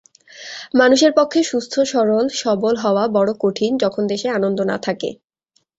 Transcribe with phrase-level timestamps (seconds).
[0.75, 5.09] মানুষের পক্ষে সুস্থ সরল সবল হওয়া বড়ো কঠিন যখন দেশে আনন্দ না থাকে।